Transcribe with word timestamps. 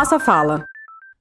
Nossa 0.00 0.18
Fala. 0.18 0.64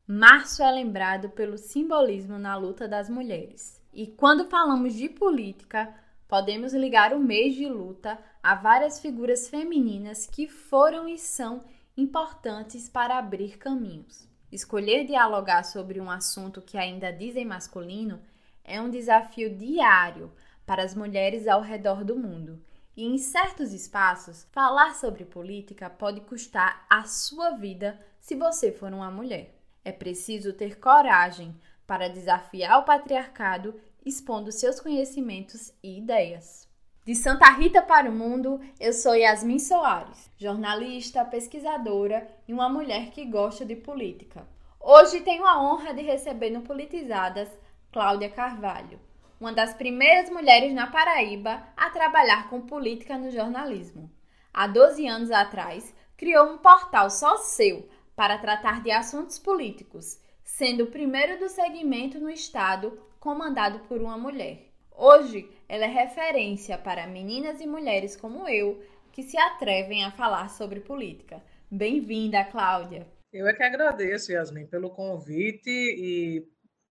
Março 0.07 0.63
é 0.63 0.71
lembrado 0.71 1.29
pelo 1.31 1.57
simbolismo 1.57 2.39
na 2.39 2.55
luta 2.55 2.87
das 2.87 3.09
mulheres. 3.09 3.77
E 3.91 4.07
quando 4.07 4.49
falamos 4.49 4.93
de 4.93 5.09
política, 5.09 5.93
podemos 6.29 6.73
ligar 6.73 7.13
o 7.13 7.19
mês 7.19 7.55
de 7.55 7.67
luta 7.67 8.17
a 8.41 8.55
várias 8.55 8.97
figuras 8.97 9.49
femininas 9.49 10.25
que 10.25 10.47
foram 10.47 11.09
e 11.09 11.17
são 11.17 11.61
importantes 11.97 12.87
para 12.87 13.17
abrir 13.17 13.57
caminhos. 13.57 14.25
Escolher 14.49 15.03
dialogar 15.03 15.65
sobre 15.65 15.99
um 15.99 16.09
assunto 16.09 16.61
que 16.61 16.77
ainda 16.77 17.11
dizem 17.11 17.43
masculino 17.43 18.21
é 18.63 18.79
um 18.79 18.89
desafio 18.89 19.53
diário 19.57 20.31
para 20.65 20.83
as 20.83 20.95
mulheres 20.95 21.49
ao 21.49 21.59
redor 21.59 22.05
do 22.05 22.15
mundo. 22.15 22.63
E 22.95 23.03
em 23.03 23.17
certos 23.17 23.73
espaços, 23.73 24.47
falar 24.53 24.95
sobre 24.95 25.25
política 25.25 25.89
pode 25.89 26.21
custar 26.21 26.85
a 26.89 27.03
sua 27.03 27.57
vida 27.57 27.99
se 28.29 28.35
você 28.35 28.71
for 28.71 28.93
uma 28.93 29.09
mulher. 29.09 29.55
É 29.83 29.91
preciso 29.91 30.53
ter 30.53 30.79
coragem 30.79 31.59
para 31.87 32.07
desafiar 32.07 32.77
o 32.77 32.83
patriarcado 32.83 33.73
expondo 34.05 34.51
seus 34.51 34.79
conhecimentos 34.79 35.73
e 35.81 35.97
ideias. 35.97 36.67
De 37.03 37.15
Santa 37.15 37.49
Rita 37.49 37.81
para 37.81 38.07
o 38.07 38.13
mundo, 38.13 38.61
eu 38.79 38.93
sou 38.93 39.15
Yasmin 39.15 39.57
Soares, 39.57 40.29
jornalista, 40.37 41.25
pesquisadora 41.25 42.27
e 42.47 42.53
uma 42.53 42.69
mulher 42.69 43.09
que 43.09 43.25
gosta 43.25 43.65
de 43.65 43.75
política. 43.75 44.47
Hoje 44.79 45.21
tenho 45.21 45.43
a 45.43 45.59
honra 45.59 45.91
de 45.91 46.03
receber 46.03 46.51
no 46.51 46.61
Politizadas 46.61 47.49
Cláudia 47.91 48.29
Carvalho, 48.29 48.99
uma 49.41 49.51
das 49.51 49.73
primeiras 49.73 50.29
mulheres 50.29 50.71
na 50.71 50.85
Paraíba 50.85 51.63
a 51.75 51.89
trabalhar 51.89 52.47
com 52.47 52.61
política 52.61 53.17
no 53.17 53.31
jornalismo. 53.31 54.07
Há 54.53 54.67
12 54.67 55.07
anos 55.07 55.31
atrás, 55.31 55.95
criou 56.15 56.51
um 56.51 56.57
portal 56.57 57.09
só 57.09 57.37
seu 57.37 57.89
para 58.19 58.37
tratar 58.37 58.83
de 58.83 58.91
assuntos 58.91 59.39
políticos, 59.39 60.19
sendo 60.43 60.83
o 60.83 60.91
primeiro 60.91 61.39
do 61.39 61.47
segmento 61.47 62.19
no 62.19 62.29
estado 62.29 63.01
comandado 63.17 63.79
por 63.87 64.01
uma 64.01 64.17
mulher. 64.17 64.73
Hoje, 64.91 65.49
ela 65.69 65.85
é 65.85 65.87
referência 65.87 66.77
para 66.77 67.07
meninas 67.07 67.61
e 67.61 67.65
mulheres 67.65 68.17
como 68.17 68.45
eu 68.49 68.83
que 69.13 69.23
se 69.23 69.37
atrevem 69.37 70.03
a 70.03 70.11
falar 70.11 70.49
sobre 70.49 70.81
política. 70.81 71.41
Bem-vinda, 71.71 72.43
Cláudia. 72.43 73.07
Eu 73.31 73.47
é 73.47 73.53
que 73.53 73.63
agradeço, 73.63 74.33
Yasmin, 74.33 74.67
pelo 74.67 74.89
convite 74.89 75.69
e 75.69 76.45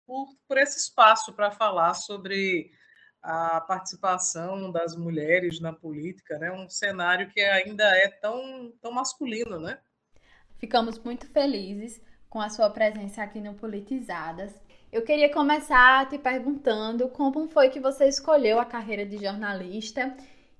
por, 0.07 0.29
por 0.47 0.57
esse 0.57 0.79
espaço 0.79 1.31
para 1.33 1.51
falar 1.51 1.93
sobre 1.93 2.71
a 3.21 3.61
participação 3.61 4.71
das 4.71 4.95
mulheres 4.97 5.59
na 5.59 5.73
política, 5.73 6.39
né? 6.39 6.51
Um 6.51 6.67
cenário 6.67 7.29
que 7.29 7.39
ainda 7.39 7.83
é 7.83 8.07
tão, 8.07 8.73
tão 8.81 8.91
masculino, 8.91 9.59
né? 9.59 9.79
Ficamos 10.59 10.99
muito 10.99 11.25
felizes 11.27 12.01
com 12.29 12.41
a 12.41 12.49
sua 12.49 12.69
presença 12.69 13.23
aqui 13.23 13.39
no 13.39 13.55
Politizadas. 13.55 14.53
Eu 14.91 15.03
queria 15.03 15.31
começar 15.31 16.09
te 16.09 16.17
perguntando 16.17 17.07
como 17.07 17.47
foi 17.47 17.69
que 17.69 17.79
você 17.79 18.09
escolheu 18.09 18.59
a 18.59 18.65
carreira 18.65 19.05
de 19.05 19.17
jornalista 19.17 20.15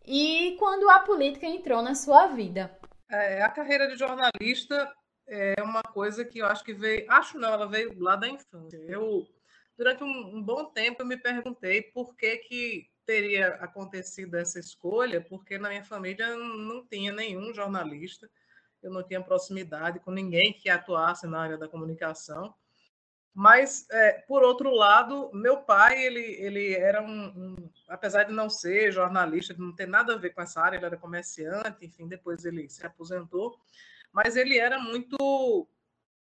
e 0.07 0.55
quando 0.57 0.89
a 0.89 0.99
política 0.99 1.45
entrou 1.45 1.81
na 1.81 1.95
sua 1.95 2.27
vida. 2.27 2.71
É, 3.11 3.41
a 3.41 3.49
carreira 3.49 3.89
de 3.89 3.97
jornalista 3.97 4.89
é 5.27 5.61
uma 5.61 5.83
coisa 5.83 6.23
que 6.23 6.39
eu 6.39 6.45
acho 6.45 6.63
que 6.63 6.73
veio, 6.73 7.05
acho 7.11 7.37
não, 7.37 7.51
ela 7.51 7.67
veio 7.67 7.93
lá 8.01 8.15
da 8.15 8.29
infância. 8.29 8.77
Eu 8.87 9.27
durante 9.77 10.01
um, 10.01 10.37
um 10.37 10.41
bom 10.41 10.65
tempo 10.65 11.01
eu 11.01 11.05
me 11.05 11.17
perguntei 11.17 11.81
por 11.81 12.15
que, 12.15 12.37
que 12.37 12.89
teria 13.05 13.55
acontecido 13.55 14.35
essa 14.35 14.59
escolha, 14.59 15.19
porque 15.19 15.57
na 15.57 15.69
minha 15.69 15.83
família 15.83 16.35
não 16.37 16.85
tinha 16.85 17.11
nenhum 17.11 17.53
jornalista, 17.53 18.29
eu 18.81 18.91
não 18.91 19.03
tinha 19.03 19.21
proximidade 19.21 19.99
com 19.99 20.11
ninguém 20.11 20.53
que 20.53 20.69
atuasse 20.69 21.27
na 21.27 21.41
área 21.41 21.57
da 21.57 21.67
comunicação. 21.67 22.53
Mas, 23.33 23.87
é, 23.91 24.23
por 24.27 24.43
outro 24.43 24.71
lado, 24.71 25.29
meu 25.33 25.57
pai, 25.57 26.03
ele, 26.03 26.19
ele 26.19 26.73
era 26.73 27.01
um, 27.01 27.27
um, 27.27 27.69
apesar 27.87 28.23
de 28.23 28.33
não 28.33 28.49
ser 28.49 28.91
jornalista, 28.91 29.53
de 29.53 29.61
não 29.61 29.73
ter 29.73 29.87
nada 29.87 30.13
a 30.13 30.17
ver 30.17 30.31
com 30.31 30.41
essa 30.41 30.61
área, 30.61 30.77
ele 30.77 30.85
era 30.85 30.97
comerciante, 30.97 31.85
enfim, 31.85 32.07
depois 32.07 32.43
ele 32.43 32.67
se 32.67 32.85
aposentou, 32.85 33.55
mas 34.11 34.35
ele 34.35 34.57
era 34.57 34.79
muito 34.79 35.67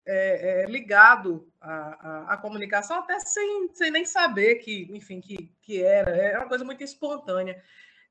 é, 0.06 0.62
é, 0.62 0.66
ligado 0.66 1.50
à, 1.60 1.70
à, 1.70 2.34
à, 2.34 2.36
comunicação, 2.36 2.98
até 3.00 3.18
sem, 3.20 3.68
sem 3.74 3.90
nem 3.90 4.04
saber 4.04 4.56
que, 4.56 4.88
enfim, 4.90 5.20
que, 5.20 5.52
que 5.60 5.82
era. 5.82 6.16
É 6.16 6.38
uma 6.38 6.48
coisa 6.48 6.64
muito 6.64 6.82
espontânea. 6.82 7.62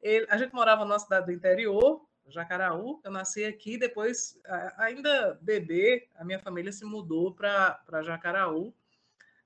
Ele, 0.01 0.27
a 0.29 0.37
gente 0.37 0.53
morava 0.53 0.85
numa 0.85 0.99
cidade 0.99 1.25
do 1.25 1.31
interior, 1.31 2.06
Jacaraú, 2.27 3.01
eu 3.03 3.11
nasci 3.11 3.45
aqui, 3.45 3.77
depois, 3.77 4.39
ainda 4.77 5.37
bebê, 5.41 6.07
a 6.15 6.25
minha 6.25 6.39
família 6.39 6.71
se 6.71 6.85
mudou 6.85 7.33
para 7.33 8.03
Jacaraú. 8.03 8.73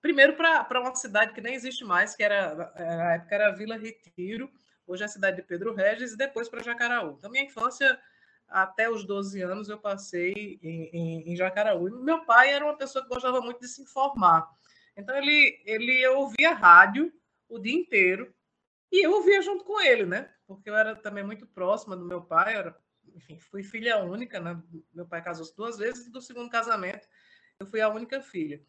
Primeiro 0.01 0.35
para 0.35 0.81
uma 0.81 0.95
cidade 0.95 1.33
que 1.33 1.41
nem 1.41 1.53
existe 1.53 1.83
mais, 1.83 2.15
que 2.15 2.23
era, 2.23 2.55
na 2.55 3.13
época 3.13 3.35
era 3.35 3.51
Vila 3.51 3.77
Retiro, 3.77 4.49
hoje 4.87 5.03
é 5.03 5.05
a 5.05 5.09
cidade 5.09 5.37
de 5.37 5.43
Pedro 5.43 5.75
Regis, 5.75 6.13
e 6.13 6.17
depois 6.17 6.49
para 6.49 6.63
Jacaraú. 6.63 7.15
Então, 7.17 7.29
minha 7.29 7.43
infância 7.43 7.99
até 8.51 8.89
os 8.89 9.05
12 9.05 9.41
anos 9.41 9.69
eu 9.69 9.77
passei 9.77 10.59
em, 10.61 10.89
em, 10.91 11.31
em, 11.31 11.35
Jacaraú. 11.35 11.87
E 11.87 12.03
meu 12.03 12.25
pai 12.25 12.49
era 12.49 12.65
uma 12.65 12.77
pessoa 12.77 13.01
que 13.03 13.09
gostava 13.09 13.39
muito 13.41 13.61
de 13.61 13.67
se 13.67 13.81
informar. 13.81 14.47
Então 14.95 15.15
ele, 15.15 15.61
ele 15.65 16.05
ouvia 16.07 16.53
rádio 16.53 17.11
o 17.47 17.57
dia 17.57 17.73
inteiro 17.73 18.33
e 18.91 19.05
eu 19.05 19.13
ouvia 19.13 19.41
junto 19.41 19.63
com 19.63 19.79
ele, 19.79 20.05
né? 20.05 20.29
Porque 20.55 20.69
eu 20.69 20.75
era 20.75 20.95
também 20.95 21.23
muito 21.23 21.45
próxima 21.47 21.95
do 21.95 22.05
meu 22.05 22.21
pai, 22.21 22.55
era, 22.55 22.77
enfim, 23.15 23.39
fui 23.39 23.63
filha 23.63 24.03
única, 24.03 24.39
né? 24.39 24.61
Meu 24.93 25.05
pai 25.05 25.21
casou-se 25.21 25.55
duas 25.55 25.77
vezes 25.77 26.07
e 26.07 26.11
do 26.11 26.21
segundo 26.21 26.49
casamento 26.49 27.07
eu 27.59 27.65
fui 27.67 27.79
a 27.79 27.89
única 27.89 28.21
filha. 28.21 28.61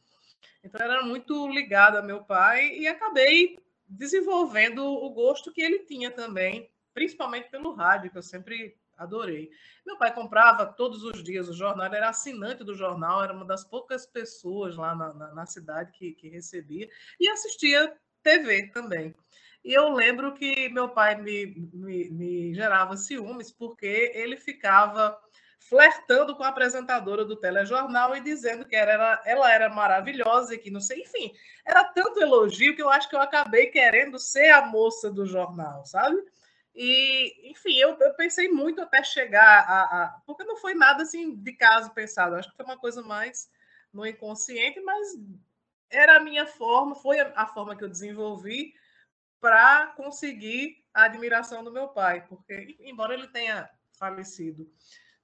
Então 0.62 0.80
era 0.80 1.02
muito 1.02 1.48
ligada 1.48 1.98
a 1.98 2.02
meu 2.02 2.22
pai 2.24 2.76
e 2.76 2.86
acabei 2.86 3.58
desenvolvendo 3.88 4.84
o 4.84 5.10
gosto 5.10 5.52
que 5.52 5.62
ele 5.62 5.80
tinha 5.80 6.10
também, 6.10 6.70
principalmente 6.94 7.50
pelo 7.50 7.74
rádio, 7.74 8.10
que 8.10 8.18
eu 8.18 8.22
sempre 8.22 8.76
adorei. 8.96 9.50
Meu 9.84 9.96
pai 9.98 10.14
comprava 10.14 10.66
todos 10.66 11.02
os 11.02 11.22
dias 11.22 11.48
o 11.48 11.54
jornal, 11.54 11.86
ele 11.86 11.96
era 11.96 12.10
assinante 12.10 12.62
do 12.62 12.74
jornal, 12.74 13.22
era 13.24 13.32
uma 13.32 13.44
das 13.44 13.64
poucas 13.64 14.06
pessoas 14.06 14.76
lá 14.76 14.94
na, 14.94 15.12
na, 15.12 15.34
na 15.34 15.46
cidade 15.46 15.92
que, 15.92 16.12
que 16.12 16.28
recebia, 16.28 16.88
e 17.18 17.28
assistia 17.28 17.94
TV 18.22 18.68
também. 18.68 19.14
E 19.64 19.72
eu 19.72 19.90
lembro 19.92 20.34
que 20.34 20.68
meu 20.70 20.88
pai 20.88 21.14
me, 21.14 21.70
me, 21.72 22.10
me 22.10 22.54
gerava 22.54 22.96
ciúmes, 22.96 23.50
porque 23.52 24.10
ele 24.14 24.36
ficava 24.36 25.18
flertando 25.68 26.36
com 26.36 26.42
a 26.42 26.48
apresentadora 26.48 27.24
do 27.24 27.36
telejornal 27.36 28.16
e 28.16 28.20
dizendo 28.20 28.64
que 28.64 28.74
era, 28.74 29.22
ela 29.24 29.52
era 29.52 29.68
maravilhosa 29.68 30.54
e 30.54 30.58
que 30.58 30.70
não 30.70 30.80
sei, 30.80 31.02
enfim, 31.02 31.32
era 31.64 31.84
tanto 31.84 32.20
elogio 32.20 32.74
que 32.74 32.82
eu 32.82 32.90
acho 32.90 33.08
que 33.08 33.14
eu 33.14 33.20
acabei 33.20 33.68
querendo 33.68 34.18
ser 34.18 34.50
a 34.50 34.66
moça 34.66 35.10
do 35.10 35.24
jornal, 35.24 35.84
sabe? 35.84 36.16
E, 36.74 37.50
enfim, 37.50 37.76
eu, 37.76 37.96
eu 38.00 38.14
pensei 38.14 38.48
muito 38.48 38.80
até 38.80 39.04
chegar 39.04 39.60
a, 39.60 39.82
a, 39.82 40.20
Porque 40.26 40.42
não 40.44 40.56
foi 40.56 40.74
nada 40.74 41.02
assim 41.02 41.34
de 41.36 41.52
caso 41.52 41.92
pensado, 41.92 42.34
acho 42.34 42.50
que 42.50 42.56
foi 42.56 42.64
uma 42.64 42.78
coisa 42.78 43.02
mais 43.02 43.48
no 43.92 44.06
inconsciente, 44.06 44.80
mas 44.80 45.08
era 45.90 46.16
a 46.16 46.20
minha 46.20 46.46
forma, 46.46 46.94
foi 46.94 47.20
a, 47.20 47.32
a 47.36 47.46
forma 47.46 47.76
que 47.76 47.84
eu 47.84 47.88
desenvolvi 47.88 48.74
para 49.42 49.88
conseguir 49.88 50.86
a 50.94 51.02
admiração 51.02 51.64
do 51.64 51.72
meu 51.72 51.88
pai, 51.88 52.24
porque, 52.28 52.76
embora 52.78 53.12
ele 53.12 53.26
tenha 53.26 53.68
falecido 53.98 54.72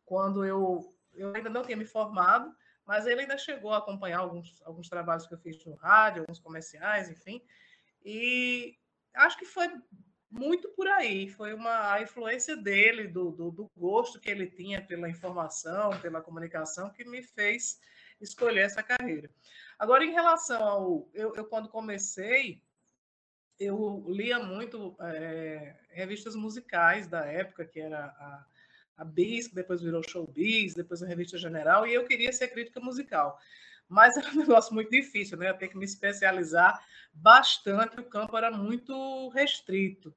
quando 0.04 0.44
eu, 0.44 0.92
eu 1.14 1.32
ainda 1.36 1.48
não 1.48 1.62
tinha 1.62 1.76
me 1.76 1.84
formado, 1.84 2.52
mas 2.84 3.06
ele 3.06 3.20
ainda 3.20 3.38
chegou 3.38 3.72
a 3.72 3.78
acompanhar 3.78 4.18
alguns, 4.18 4.60
alguns 4.62 4.88
trabalhos 4.88 5.24
que 5.24 5.34
eu 5.34 5.38
fiz 5.38 5.64
no 5.64 5.76
rádio, 5.76 6.22
alguns 6.22 6.40
comerciais, 6.40 7.08
enfim, 7.08 7.40
e 8.04 8.76
acho 9.14 9.38
que 9.38 9.44
foi 9.44 9.68
muito 10.28 10.68
por 10.70 10.88
aí. 10.88 11.28
Foi 11.28 11.54
uma 11.54 11.92
a 11.92 12.02
influência 12.02 12.56
dele, 12.56 13.06
do, 13.06 13.30
do, 13.30 13.50
do, 13.52 13.70
gosto 13.76 14.18
que 14.18 14.28
ele 14.28 14.48
tinha 14.48 14.84
pela 14.84 15.08
informação, 15.08 15.90
pela 16.00 16.20
comunicação, 16.20 16.90
que 16.90 17.04
me 17.04 17.22
fez 17.22 17.78
escolher 18.20 18.62
essa 18.62 18.82
carreira. 18.82 19.30
Agora, 19.78 20.04
em 20.04 20.10
relação 20.10 20.62
ao. 20.62 21.10
Eu, 21.14 21.34
eu 21.36 21.44
quando 21.44 21.68
comecei, 21.68 22.60
eu 23.58 24.04
lia 24.08 24.38
muito 24.38 24.96
é, 25.00 25.74
revistas 25.90 26.34
musicais 26.34 27.06
da 27.06 27.24
época, 27.24 27.64
que 27.64 27.80
era 27.80 28.06
a, 28.06 28.44
a 28.98 29.04
Bis, 29.04 29.48
que 29.48 29.54
depois 29.54 29.82
virou 29.82 30.02
Showbiz, 30.02 30.74
depois 30.74 31.02
a 31.02 31.06
Revista 31.06 31.36
General, 31.38 31.86
e 31.86 31.94
eu 31.94 32.04
queria 32.04 32.32
ser 32.32 32.48
crítica 32.48 32.80
musical 32.80 33.38
mas 33.88 34.16
era 34.16 34.28
um 34.30 34.36
negócio 34.36 34.74
muito 34.74 34.90
difícil, 34.90 35.38
né? 35.38 35.48
Eu 35.48 35.56
ter 35.56 35.68
que 35.68 35.78
me 35.78 35.84
especializar 35.84 36.84
bastante, 37.12 37.98
o 37.98 38.04
campo 38.04 38.36
era 38.36 38.50
muito 38.50 39.28
restrito. 39.30 40.14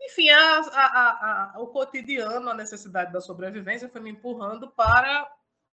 Enfim, 0.00 0.28
a, 0.28 0.60
a, 0.60 1.54
o 1.60 1.68
cotidiano, 1.68 2.50
a 2.50 2.54
necessidade 2.54 3.12
da 3.12 3.20
sobrevivência 3.20 3.88
foi 3.88 4.00
me 4.00 4.10
empurrando 4.10 4.70
para, 4.70 5.30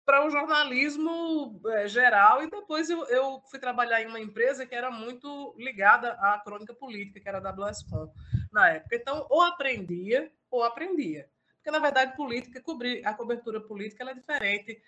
para 0.08 0.26
o 0.26 0.30
jornalismo 0.30 1.60
é, 1.66 1.86
geral, 1.86 2.42
e 2.42 2.48
depois 2.48 2.88
eu, 2.88 3.04
eu 3.08 3.42
fui 3.50 3.58
trabalhar 3.58 4.00
em 4.00 4.06
uma 4.06 4.18
empresa 4.18 4.64
que 4.64 4.74
era 4.74 4.90
muito 4.90 5.54
ligada 5.58 6.12
à 6.12 6.40
crônica 6.42 6.72
política, 6.72 7.20
que 7.20 7.28
era 7.28 7.46
a 7.46 7.50
WSCOM, 7.50 8.10
na 8.50 8.70
época. 8.70 8.96
Então, 8.96 9.26
ou 9.28 9.42
aprendia, 9.42 10.32
ou 10.50 10.64
aprendia. 10.64 11.28
Porque, 11.56 11.70
na 11.70 11.78
verdade, 11.78 12.16
política, 12.16 12.58
cobrir, 12.62 13.06
a 13.06 13.12
cobertura 13.12 13.60
política 13.60 14.10
é 14.10 14.14
diferente 14.14 14.80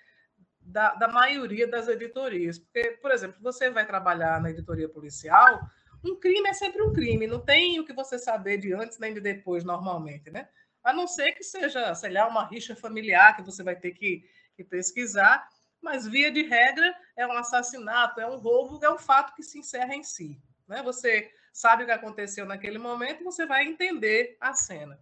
da, 0.58 0.94
da 0.94 1.06
maioria 1.06 1.66
das 1.66 1.86
editorias. 1.86 2.58
Porque, 2.58 2.92
por 2.92 3.10
exemplo, 3.10 3.36
você 3.42 3.68
vai 3.68 3.86
trabalhar 3.86 4.40
na 4.40 4.48
editoria 4.48 4.88
policial, 4.88 5.60
um 6.02 6.18
crime 6.18 6.48
é 6.48 6.54
sempre 6.54 6.80
um 6.82 6.94
crime, 6.94 7.26
não 7.26 7.44
tem 7.44 7.78
o 7.78 7.84
que 7.84 7.92
você 7.92 8.18
saber 8.18 8.56
de 8.56 8.72
antes 8.72 8.98
nem 8.98 9.12
de 9.12 9.20
depois, 9.20 9.64
normalmente, 9.64 10.30
né? 10.30 10.48
A 10.82 10.94
não 10.94 11.06
ser 11.06 11.32
que 11.32 11.44
seja, 11.44 11.94
sei 11.94 12.10
lá, 12.10 12.26
uma 12.26 12.46
rixa 12.46 12.74
familiar 12.74 13.36
que 13.36 13.42
você 13.42 13.62
vai 13.62 13.76
ter 13.76 13.90
que, 13.90 14.24
que 14.60 14.64
pesquisar, 14.64 15.48
mas 15.80 16.06
via 16.06 16.30
de 16.30 16.42
regra 16.42 16.94
é 17.16 17.26
um 17.26 17.32
assassinato, 17.32 18.20
é 18.20 18.26
um 18.26 18.36
roubo, 18.36 18.84
é 18.84 18.90
um 18.90 18.98
fato 18.98 19.34
que 19.34 19.42
se 19.42 19.58
encerra 19.58 19.94
em 19.94 20.02
si. 20.02 20.38
Né? 20.68 20.82
Você 20.82 21.30
sabe 21.52 21.82
o 21.82 21.86
que 21.86 21.92
aconteceu 21.92 22.44
naquele 22.44 22.78
momento, 22.78 23.24
você 23.24 23.46
vai 23.46 23.64
entender 23.64 24.36
a 24.38 24.52
cena. 24.52 24.98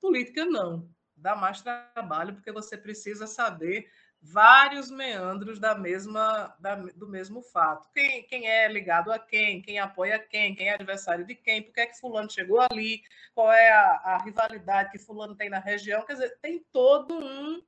Política 0.00 0.44
não, 0.44 0.88
dá 1.16 1.34
mais 1.34 1.60
trabalho 1.60 2.34
porque 2.34 2.52
você 2.52 2.76
precisa 2.76 3.26
saber 3.26 3.90
vários 4.22 4.90
meandros 4.90 5.58
da 5.58 5.74
mesma 5.74 6.54
da, 6.60 6.74
do 6.76 7.08
mesmo 7.08 7.42
fato. 7.42 7.88
Quem, 7.92 8.22
quem 8.24 8.48
é 8.48 8.68
ligado 8.68 9.10
a 9.10 9.18
quem, 9.18 9.62
quem 9.62 9.78
apoia 9.78 10.18
quem, 10.18 10.54
quem 10.54 10.68
é 10.68 10.74
adversário 10.74 11.24
de 11.24 11.34
quem, 11.34 11.62
por 11.62 11.72
que 11.72 11.80
é 11.80 11.86
que 11.86 11.98
fulano 11.98 12.30
chegou 12.30 12.60
ali, 12.60 13.02
qual 13.34 13.50
é 13.50 13.72
a, 13.72 13.86
a 14.04 14.22
rivalidade 14.22 14.90
que 14.92 14.98
fulano 14.98 15.34
tem 15.34 15.48
na 15.48 15.58
região. 15.58 16.04
Quer 16.04 16.14
dizer, 16.14 16.38
tem 16.40 16.64
todo 16.70 17.14
um, 17.18 17.62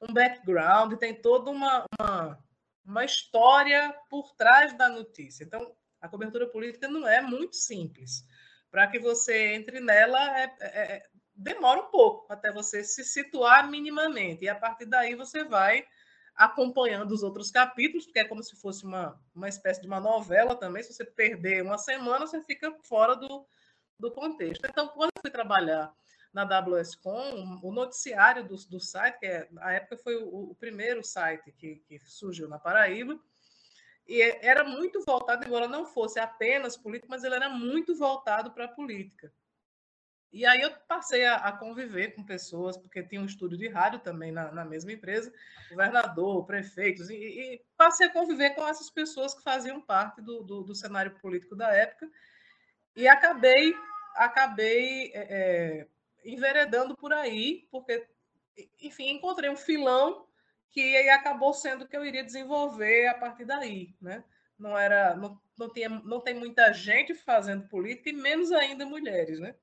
um 0.00 0.12
background, 0.12 0.94
tem 0.94 1.14
toda 1.14 1.50
uma, 1.50 1.84
uma, 1.98 2.38
uma 2.84 3.04
história 3.04 3.94
por 4.08 4.34
trás 4.34 4.76
da 4.76 4.88
notícia. 4.88 5.44
Então, 5.44 5.74
a 6.00 6.08
cobertura 6.08 6.46
política 6.48 6.88
não 6.88 7.06
é 7.06 7.20
muito 7.20 7.56
simples. 7.56 8.24
Para 8.70 8.86
que 8.86 8.98
você 8.98 9.54
entre 9.54 9.80
nela, 9.80 10.38
é, 10.38 10.56
é, 10.60 10.96
é 10.96 11.02
demora 11.34 11.80
um 11.80 11.90
pouco 11.90 12.32
até 12.32 12.52
você 12.52 12.82
se 12.82 13.04
situar 13.04 13.68
minimamente. 13.70 14.44
E 14.44 14.48
a 14.48 14.54
partir 14.54 14.86
daí 14.86 15.14
você 15.14 15.44
vai 15.44 15.84
acompanhando 16.34 17.12
os 17.12 17.22
outros 17.22 17.50
capítulos, 17.50 18.04
porque 18.04 18.20
é 18.20 18.24
como 18.24 18.42
se 18.42 18.54
fosse 18.56 18.84
uma, 18.84 19.20
uma 19.34 19.48
espécie 19.48 19.80
de 19.80 19.88
uma 19.88 20.00
novela 20.00 20.54
também. 20.54 20.82
Se 20.82 20.92
você 20.92 21.04
perder 21.04 21.62
uma 21.62 21.78
semana, 21.78 22.26
você 22.26 22.42
fica 22.42 22.72
fora 22.84 23.16
do, 23.16 23.46
do 23.98 24.10
contexto. 24.12 24.64
Então, 24.64 24.88
quando 24.88 25.10
eu 25.16 25.20
fui 25.20 25.30
trabalhar 25.30 25.92
na 26.32 26.44
WSCom, 26.44 27.60
o 27.62 27.72
noticiário 27.72 28.44
do, 28.44 28.56
do 28.68 28.80
site, 28.80 29.18
que 29.18 29.26
é, 29.26 29.48
na 29.50 29.72
época 29.72 29.96
foi 29.96 30.16
o, 30.16 30.50
o 30.50 30.54
primeiro 30.54 31.02
site 31.02 31.52
que, 31.52 31.76
que 31.86 31.98
surgiu 32.00 32.48
na 32.48 32.58
Paraíba, 32.58 33.18
e 34.06 34.22
era 34.22 34.64
muito 34.64 35.04
voltado, 35.04 35.46
embora 35.46 35.68
não 35.68 35.84
fosse 35.84 36.18
apenas 36.18 36.76
político, 36.76 37.10
mas 37.10 37.24
ele 37.24 37.34
era 37.34 37.50
muito 37.50 37.94
voltado 37.94 38.50
para 38.52 38.64
a 38.64 38.68
política. 38.68 39.30
E 40.32 40.44
aí 40.44 40.60
eu 40.60 40.70
passei 40.86 41.24
a, 41.24 41.36
a, 41.36 41.52
conviver 41.52 42.14
com 42.14 42.24
pessoas, 42.24 42.76
porque 42.76 43.02
tinha 43.02 43.20
um 43.20 43.26
estúdio 43.26 43.56
de 43.56 43.68
rádio 43.68 43.98
também 44.00 44.30
na, 44.30 44.52
na 44.52 44.64
mesma 44.64 44.92
empresa, 44.92 45.32
governador, 45.70 46.44
prefeitos, 46.44 47.08
e, 47.08 47.14
e, 47.14 47.62
passei 47.76 48.06
a 48.06 48.12
conviver 48.12 48.50
com 48.50 48.66
essas 48.66 48.90
pessoas 48.90 49.34
que 49.34 49.42
faziam 49.42 49.80
parte 49.80 50.20
do, 50.20 50.42
do, 50.42 50.62
do 50.62 50.74
cenário 50.74 51.18
político 51.20 51.56
da 51.56 51.74
época, 51.74 52.10
e 52.94 53.08
acabei, 53.08 53.74
acabei 54.16 55.10
é, 55.14 55.82
é 55.82 55.88
enveredando 56.32 56.96
por 56.96 57.12
aí, 57.12 57.66
porque, 57.70 58.06
enfim, 58.80 59.10
encontrei 59.10 59.48
um 59.50 59.56
filão 59.56 60.26
que 60.70 61.08
acabou 61.08 61.54
sendo 61.54 61.88
que 61.88 61.96
eu 61.96 62.04
iria 62.04 62.22
desenvolver 62.22 63.06
a 63.08 63.14
partir 63.14 63.44
daí, 63.44 63.94
né? 64.00 64.22
Não 64.58 64.76
era, 64.76 65.14
não, 65.16 65.40
não, 65.58 65.72
tinha, 65.72 65.88
não 65.88 66.20
tem 66.20 66.34
muita 66.34 66.72
gente 66.72 67.14
fazendo 67.14 67.68
política 67.68 68.10
e 68.10 68.12
menos 68.12 68.52
ainda 68.52 68.84
mulheres, 68.84 69.38
né? 69.38 69.54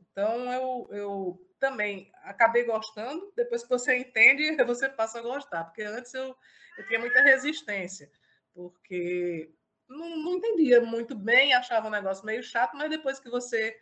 Então, 0.00 0.52
eu, 0.52 0.88
eu 0.90 1.50
também 1.58 2.10
acabei 2.24 2.64
gostando. 2.64 3.32
Depois 3.36 3.62
que 3.62 3.68
você 3.68 3.96
entende, 3.96 4.56
você 4.64 4.88
passa 4.88 5.20
a 5.20 5.22
gostar. 5.22 5.64
Porque 5.64 5.82
antes 5.82 6.12
eu, 6.12 6.36
eu 6.76 6.86
tinha 6.88 6.98
muita 6.98 7.22
resistência, 7.22 8.10
porque 8.52 9.52
não, 9.88 10.16
não 10.16 10.36
entendia 10.36 10.80
muito 10.80 11.14
bem, 11.14 11.52
achava 11.52 11.86
o 11.86 11.88
um 11.88 11.92
negócio 11.92 12.26
meio 12.26 12.42
chato, 12.42 12.76
mas 12.76 12.90
depois 12.90 13.20
que 13.20 13.30
você 13.30 13.78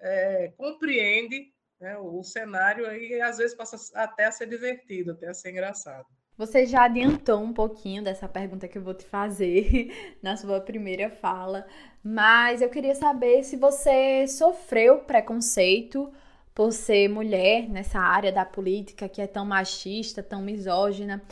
é, 0.00 0.52
compreende 0.56 1.52
né, 1.80 1.96
o, 1.98 2.22
cenário, 2.22 2.86
aí 2.86 3.20
às 3.20 3.38
vezes 3.38 3.56
passa 3.56 3.76
até 3.94 4.26
a 4.26 4.32
ser 4.32 4.46
divertido, 4.46 5.12
até 5.12 5.28
a 5.28 5.34
ser 5.34 5.50
engraçado. 5.50 6.06
Você 6.36 6.64
já 6.64 6.84
adiantou 6.84 7.40
um 7.40 7.52
pouquinho 7.52 8.02
dessa 8.02 8.28
pergunta 8.28 8.68
que 8.68 8.78
eu 8.78 8.82
vou 8.82 8.94
te 8.94 9.04
fazer 9.04 9.92
na 10.22 10.36
sua 10.36 10.60
primeira 10.60 11.10
fala, 11.10 11.66
mas 12.02 12.62
eu 12.62 12.68
queria 12.68 12.94
saber 12.94 13.42
se 13.44 13.56
você 13.56 14.26
sofreu 14.26 15.00
preconceito 15.00 16.12
por 16.54 16.72
ser 16.72 17.08
mulher 17.08 17.68
nessa 17.68 17.98
área 17.98 18.32
da 18.32 18.44
política 18.44 19.08
que 19.08 19.22
é 19.22 19.26
tão 19.26 19.44
machista, 19.46 20.22
tão 20.22 20.42
misógina. 20.42 21.22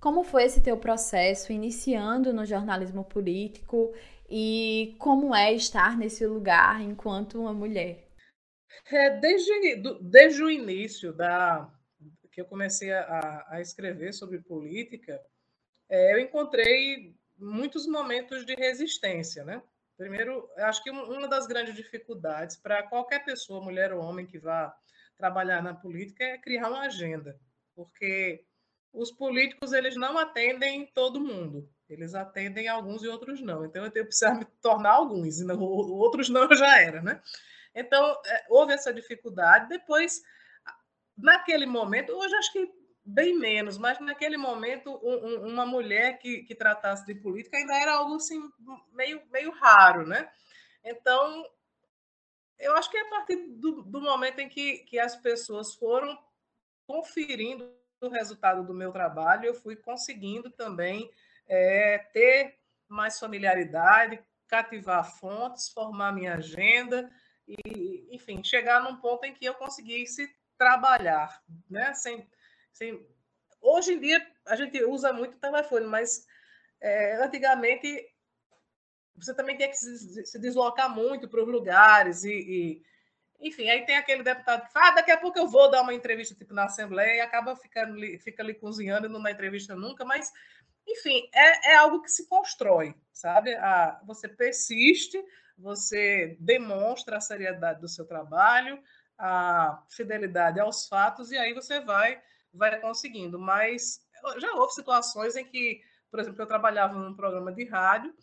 Como 0.00 0.22
foi 0.22 0.44
esse 0.44 0.60
teu 0.60 0.76
processo 0.76 1.52
iniciando 1.52 2.32
no 2.32 2.46
jornalismo 2.46 3.04
político 3.04 3.92
e 4.30 4.94
como 4.98 5.34
é 5.34 5.52
estar 5.52 5.96
nesse 5.96 6.26
lugar 6.26 6.80
enquanto 6.80 7.40
uma 7.40 7.52
mulher? 7.52 8.07
É, 8.90 9.10
desde, 9.18 9.76
desde 10.00 10.42
o 10.42 10.50
início 10.50 11.12
da, 11.12 11.70
que 12.30 12.40
eu 12.40 12.46
comecei 12.46 12.92
a, 12.92 13.46
a 13.48 13.60
escrever 13.60 14.12
sobre 14.12 14.38
política, 14.38 15.20
é, 15.88 16.14
eu 16.14 16.20
encontrei 16.20 17.14
muitos 17.36 17.86
momentos 17.86 18.46
de 18.46 18.54
resistência, 18.54 19.44
né? 19.44 19.62
Primeiro, 19.96 20.48
acho 20.58 20.82
que 20.84 20.90
uma 20.90 21.26
das 21.26 21.48
grandes 21.48 21.74
dificuldades 21.74 22.56
para 22.56 22.84
qualquer 22.84 23.24
pessoa, 23.24 23.60
mulher 23.60 23.92
ou 23.92 24.00
homem, 24.00 24.24
que 24.24 24.38
vá 24.38 24.72
trabalhar 25.16 25.60
na 25.60 25.74
política 25.74 26.22
é 26.22 26.38
criar 26.38 26.68
uma 26.68 26.82
agenda, 26.82 27.36
porque 27.74 28.44
os 28.92 29.10
políticos 29.10 29.72
eles 29.72 29.96
não 29.96 30.16
atendem 30.16 30.86
todo 30.94 31.20
mundo, 31.20 31.68
eles 31.88 32.14
atendem 32.14 32.68
alguns 32.68 33.02
e 33.02 33.08
outros 33.08 33.40
não. 33.40 33.64
Então 33.64 33.84
eu 33.84 33.90
tenho 33.90 34.04
que 34.04 34.10
precisar 34.10 34.34
me 34.34 34.44
tornar 34.62 34.92
alguns, 34.92 35.40
e 35.40 35.44
não, 35.44 35.58
outros 35.60 36.28
não 36.28 36.48
já 36.54 36.80
era, 36.80 37.02
né? 37.02 37.20
Então 37.78 38.20
é, 38.26 38.44
houve 38.48 38.72
essa 38.72 38.92
dificuldade. 38.92 39.68
Depois 39.68 40.20
naquele 41.16 41.66
momento, 41.66 42.12
hoje 42.12 42.34
acho 42.36 42.52
que 42.52 42.68
bem 43.04 43.38
menos, 43.38 43.78
mas 43.78 43.98
naquele 44.00 44.36
momento 44.36 45.00
um, 45.02 45.48
uma 45.48 45.64
mulher 45.64 46.18
que, 46.18 46.42
que 46.42 46.54
tratasse 46.54 47.06
de 47.06 47.14
política 47.14 47.56
ainda 47.56 47.74
era 47.74 47.94
algo 47.94 48.16
assim 48.16 48.40
meio, 48.92 49.22
meio 49.30 49.50
raro, 49.52 50.06
né? 50.06 50.30
Então, 50.84 51.44
eu 52.58 52.76
acho 52.76 52.90
que 52.90 52.98
é 52.98 53.00
a 53.00 53.10
partir 53.10 53.36
do, 53.36 53.82
do 53.82 54.00
momento 54.00 54.40
em 54.40 54.48
que, 54.48 54.78
que 54.80 54.98
as 54.98 55.16
pessoas 55.16 55.74
foram 55.74 56.18
conferindo 56.86 57.74
o 58.00 58.08
resultado 58.08 58.64
do 58.64 58.74
meu 58.74 58.92
trabalho, 58.92 59.46
eu 59.46 59.54
fui 59.54 59.74
conseguindo 59.74 60.50
também 60.50 61.10
é, 61.48 61.98
ter 62.12 62.58
mais 62.88 63.18
familiaridade, 63.18 64.22
cativar 64.46 65.18
fontes, 65.18 65.70
formar 65.70 66.12
minha 66.12 66.34
agenda 66.34 67.10
e, 67.48 68.08
enfim, 68.10 68.44
chegar 68.44 68.82
num 68.82 68.96
ponto 68.96 69.24
em 69.24 69.32
que 69.32 69.44
eu 69.44 69.54
conseguisse 69.54 70.28
trabalhar, 70.58 71.42
né? 71.70 71.94
Sem, 71.94 72.28
sem... 72.72 73.06
Hoje 73.60 73.94
em 73.94 74.00
dia 74.00 74.24
a 74.46 74.54
gente 74.54 74.82
usa 74.84 75.12
muito 75.12 75.36
o 75.36 75.40
telefone, 75.40 75.86
mas 75.86 76.26
é, 76.80 77.22
antigamente 77.24 78.06
você 79.16 79.34
também 79.34 79.56
tinha 79.56 79.68
que 79.68 79.76
se, 79.76 80.38
deslocar 80.38 80.94
muito 80.94 81.28
para 81.28 81.42
os 81.42 81.48
lugares 81.48 82.22
e, 82.22 82.30
e, 82.30 82.82
enfim, 83.40 83.68
aí 83.68 83.84
tem 83.84 83.96
aquele 83.96 84.22
deputado 84.22 84.66
que 84.66 84.72
fala, 84.72 84.88
ah, 84.88 84.94
daqui 84.96 85.10
a 85.10 85.16
pouco 85.16 85.38
eu 85.38 85.48
vou 85.48 85.70
dar 85.70 85.82
uma 85.82 85.94
entrevista 85.94 86.34
tipo 86.34 86.54
na 86.54 86.64
Assembleia 86.64 87.16
e 87.16 87.20
acaba 87.20 87.56
ficando 87.56 87.96
fica 88.20 88.42
ali 88.42 88.54
cozinhando 88.54 89.06
e 89.06 89.10
não 89.10 89.22
dá 89.22 89.30
entrevista 89.30 89.74
nunca, 89.74 90.04
mas 90.04 90.32
enfim, 90.86 91.28
é, 91.34 91.72
é 91.72 91.76
algo 91.76 92.00
que 92.00 92.10
se 92.10 92.26
constrói, 92.28 92.94
sabe? 93.12 93.54
A, 93.56 94.00
você 94.04 94.28
persiste, 94.28 95.22
você 95.58 96.36
demonstra 96.40 97.16
a 97.16 97.20
seriedade 97.20 97.80
do 97.80 97.88
seu 97.88 98.06
trabalho, 98.06 98.80
a 99.18 99.84
fidelidade 99.90 100.60
aos 100.60 100.86
fatos, 100.86 101.32
e 101.32 101.36
aí 101.36 101.52
você 101.52 101.80
vai, 101.80 102.20
vai 102.52 102.80
conseguindo. 102.80 103.38
Mas 103.38 104.00
já 104.38 104.54
houve 104.54 104.72
situações 104.74 105.36
em 105.36 105.44
que, 105.44 105.80
por 106.10 106.20
exemplo, 106.20 106.40
eu 106.40 106.46
trabalhava 106.46 106.94
num 106.94 107.14
programa 107.14 107.52
de 107.52 107.64
rádio, 107.64 108.14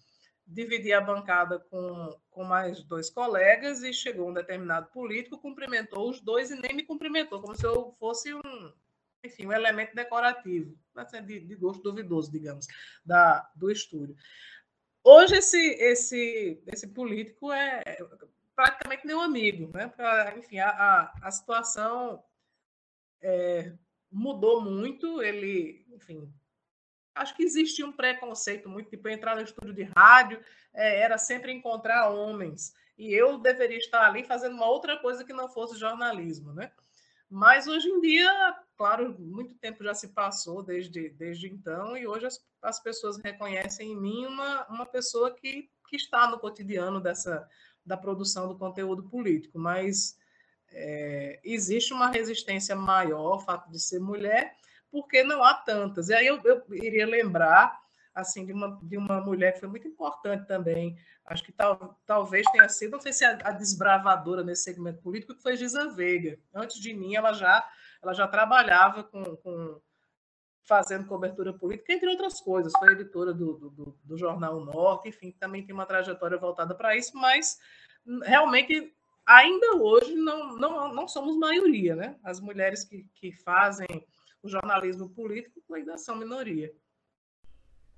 dividi 0.48 0.94
a 0.94 1.02
bancada 1.02 1.60
com, 1.60 2.18
com 2.30 2.44
mais 2.44 2.84
dois 2.84 3.10
colegas 3.10 3.82
e 3.82 3.92
chegou 3.92 4.30
um 4.30 4.34
determinado 4.34 4.88
político, 4.92 5.40
cumprimentou 5.40 6.10
os 6.10 6.22
dois 6.22 6.52
e 6.52 6.56
nem 6.56 6.74
me 6.74 6.84
cumprimentou, 6.84 7.42
como 7.42 7.56
se 7.56 7.66
eu 7.66 7.92
fosse 8.00 8.34
um, 8.34 8.74
enfim, 9.24 9.48
um 9.48 9.54
elemento 9.54 9.96
decorativo, 9.96 10.78
de, 11.26 11.40
de 11.40 11.56
gosto 11.56 11.82
duvidoso, 11.82 12.32
digamos, 12.32 12.68
da, 13.04 13.50
do 13.56 13.72
estúdio. 13.72 14.16
Hoje 15.08 15.36
esse, 15.36 15.60
esse, 15.76 16.64
esse 16.66 16.88
político 16.88 17.54
é 17.54 17.84
praticamente 18.56 19.06
meu 19.06 19.22
amigo, 19.22 19.70
né? 19.72 19.88
Pra, 19.88 20.36
enfim, 20.36 20.58
a, 20.58 20.70
a, 20.72 21.14
a 21.28 21.32
situação 21.32 22.24
é, 23.22 23.72
mudou 24.12 24.62
muito. 24.62 25.22
Ele, 25.22 25.86
enfim, 25.92 26.28
acho 27.14 27.36
que 27.36 27.44
existia 27.44 27.86
um 27.86 27.92
preconceito 27.92 28.68
muito, 28.68 28.90
tipo, 28.90 29.08
entrar 29.08 29.36
no 29.36 29.44
estúdio 29.44 29.76
de 29.76 29.84
rádio 29.84 30.44
é, 30.74 31.02
era 31.02 31.20
sempre 31.20 31.52
encontrar 31.52 32.10
homens. 32.10 32.74
E 32.98 33.14
eu 33.14 33.38
deveria 33.38 33.78
estar 33.78 34.08
ali 34.08 34.24
fazendo 34.24 34.56
uma 34.56 34.68
outra 34.68 34.98
coisa 34.98 35.24
que 35.24 35.34
não 35.34 35.48
fosse 35.48 35.78
jornalismo, 35.78 36.52
né? 36.52 36.72
Mas 37.30 37.68
hoje 37.68 37.88
em 37.88 38.00
dia, 38.02 38.56
claro, 38.78 39.16
muito 39.20 39.56
tempo 39.56 39.84
já 39.84 39.94
se 39.94 40.10
passou 40.10 40.62
desde, 40.64 41.10
desde 41.10 41.48
então, 41.48 41.98
e 41.98 42.08
hoje 42.08 42.28
as, 42.28 42.40
as 42.62 42.80
pessoas 42.82 43.18
reconhecem 43.18 43.92
em 43.92 44.00
mim 44.00 44.26
uma, 44.26 44.66
uma 44.68 44.86
pessoa 44.86 45.34
que, 45.34 45.70
que 45.90 45.96
está 45.96 46.30
no 46.30 46.40
cotidiano 46.40 47.02
dessa 47.02 47.48
da 47.86 47.96
produção 47.96 48.48
do 48.48 48.58
conteúdo 48.58 49.04
político. 49.04 49.60
Mas 49.60 50.18
é, 50.72 51.40
existe 51.44 51.94
uma 51.94 52.10
resistência 52.10 52.76
maior 52.76 53.34
ao 53.34 53.40
fato 53.40 53.70
de 53.70 53.80
ser 53.80 54.00
mulher, 54.00 54.56
porque 54.92 55.24
não 55.24 55.44
há 55.44 55.54
tantas. 55.54 56.10
E 56.10 56.14
aí 56.14 56.26
eu, 56.26 56.42
eu 56.44 56.64
iria 56.72 57.06
lembrar 57.06 57.80
assim 58.16 58.46
de 58.46 58.54
uma, 58.54 58.80
de 58.82 58.98
uma 58.98 59.20
mulher 59.20 59.52
que 59.52 59.60
foi 59.60 59.68
muito 59.68 59.88
importante 59.88 60.48
também. 60.48 60.98
Acho 61.26 61.44
que 61.44 61.52
tal, 61.52 62.00
talvez 62.06 62.50
tenha 62.52 62.70
sido, 62.70 62.92
não 62.92 63.02
sei 63.02 63.12
se 63.12 63.26
a, 63.26 63.38
a 63.44 63.52
desbravadora 63.52 64.44
nesse 64.44 64.64
segmento 64.64 65.02
político, 65.02 65.36
que 65.36 65.44
foi 65.44 65.58
Giza 65.58 65.90
Veiga. 65.90 66.40
Antes 66.54 66.80
de 66.80 66.94
mim, 66.94 67.16
ela 67.16 67.34
já, 67.34 67.68
ela 68.02 68.14
já 68.14 68.28
trabalhava 68.28 69.04
com, 69.04 69.36
com 69.38 69.82
fazendo 70.64 71.06
cobertura 71.06 71.54
política, 71.54 71.94
entre 71.94 72.10
outras 72.10 72.40
coisas. 72.40 72.72
Foi 72.80 72.94
editora 72.94 73.34
do, 73.34 73.70
do, 73.70 74.00
do 74.02 74.18
Jornal 74.18 74.64
Norte, 74.64 75.10
enfim, 75.10 75.36
também 75.38 75.66
tem 75.66 75.76
uma 75.76 75.86
trajetória 75.86 76.38
voltada 76.38 76.74
para 76.74 76.96
isso, 76.96 77.18
mas 77.18 77.60
realmente 78.24 78.96
ainda 79.26 79.76
hoje 79.78 80.16
não, 80.16 80.56
não, 80.56 80.94
não 80.94 81.08
somos 81.08 81.36
maioria, 81.38 81.96
né? 81.96 82.18
As 82.24 82.40
mulheres 82.40 82.86
que, 82.86 83.06
que 83.16 83.32
fazem 83.32 83.88
o 84.42 84.48
jornalismo 84.48 85.10
político 85.10 85.62
ainda 85.74 85.98
são 85.98 86.16
minoria. 86.16 86.72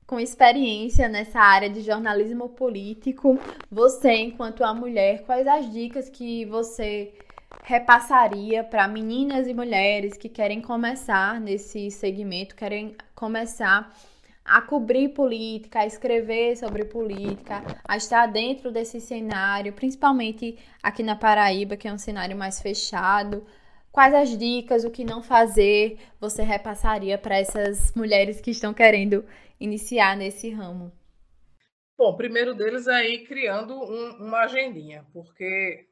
Com 0.07 0.21
experiência 0.21 1.09
nessa 1.09 1.41
área 1.41 1.69
de 1.69 1.81
jornalismo 1.81 2.47
político, 2.47 3.37
você, 3.69 4.13
enquanto 4.13 4.63
a 4.63 4.73
mulher, 4.73 5.25
quais 5.25 5.45
as 5.45 5.69
dicas 5.69 6.07
que 6.07 6.45
você 6.45 7.13
repassaria 7.65 8.63
para 8.63 8.87
meninas 8.87 9.49
e 9.49 9.53
mulheres 9.53 10.15
que 10.15 10.29
querem 10.29 10.61
começar 10.61 11.41
nesse 11.41 11.91
segmento, 11.91 12.55
querem 12.55 12.95
começar 13.13 13.93
a 14.45 14.61
cobrir 14.61 15.09
política, 15.09 15.79
a 15.79 15.85
escrever 15.85 16.55
sobre 16.55 16.85
política, 16.85 17.61
a 17.85 17.97
estar 17.97 18.27
dentro 18.27 18.71
desse 18.71 19.01
cenário, 19.01 19.73
principalmente 19.73 20.57
aqui 20.81 21.03
na 21.03 21.17
Paraíba, 21.17 21.75
que 21.75 21.85
é 21.85 21.91
um 21.91 21.97
cenário 21.97 22.37
mais 22.37 22.61
fechado. 22.61 23.45
Quais 23.91 24.13
as 24.13 24.37
dicas, 24.37 24.85
o 24.85 24.89
que 24.89 25.03
não 25.03 25.21
fazer, 25.21 25.97
você 26.17 26.43
repassaria 26.43 27.17
para 27.17 27.37
essas 27.37 27.91
mulheres 27.93 28.39
que 28.39 28.51
estão 28.51 28.73
querendo 28.73 29.25
iniciar 29.59 30.15
nesse 30.15 30.49
ramo? 30.49 30.91
Bom, 31.97 32.15
primeiro 32.15 32.53
deles 32.53 32.87
é 32.87 33.09
ir 33.09 33.25
criando 33.25 33.73
um, 33.73 34.27
uma 34.27 34.41
agendinha, 34.41 35.05
porque 35.11 35.89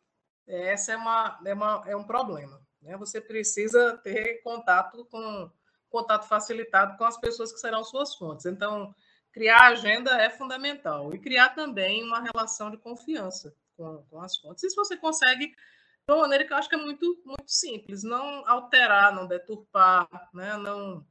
essa 0.47 0.93
é, 0.93 0.95
uma, 0.95 1.39
é, 1.45 1.53
uma, 1.53 1.83
é 1.87 1.95
um 1.95 2.03
problema. 2.03 2.61
Né? 2.81 2.95
Você 2.97 3.19
precisa 3.19 3.97
ter 3.97 4.41
contato 4.43 5.05
com 5.05 5.49
contato 5.89 6.27
facilitado 6.27 6.97
com 6.97 7.05
as 7.05 7.17
pessoas 7.17 7.53
que 7.53 7.59
serão 7.59 7.83
suas 7.83 8.15
fontes. 8.15 8.45
Então, 8.45 8.93
criar 9.31 9.67
agenda 9.67 10.21
é 10.21 10.29
fundamental 10.29 11.13
e 11.13 11.19
criar 11.19 11.49
também 11.49 12.03
uma 12.03 12.21
relação 12.21 12.69
de 12.69 12.77
confiança 12.77 13.55
com, 13.77 14.03
com 14.09 14.21
as 14.21 14.37
fontes. 14.37 14.63
Isso 14.63 14.75
você 14.75 14.97
consegue 14.97 15.47
de 15.47 16.13
uma 16.13 16.21
maneira 16.21 16.45
que 16.45 16.53
eu 16.53 16.57
acho 16.57 16.69
que 16.69 16.75
é 16.75 16.77
muito, 16.77 17.21
muito 17.25 17.49
simples, 17.49 18.03
não 18.03 18.47
alterar, 18.47 19.13
não 19.15 19.25
deturpar, 19.25 20.07
né? 20.33 20.55
não 20.57 21.05